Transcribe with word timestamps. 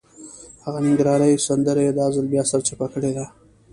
هغه 0.63 0.79
ننګرهارۍ 0.85 1.33
سندره 1.47 1.81
یې 1.85 1.91
دا 1.99 2.05
ځل 2.15 2.25
بیا 2.33 2.43
سرچپه 2.51 2.85
کړې 2.93 3.11
ده. 3.17 3.25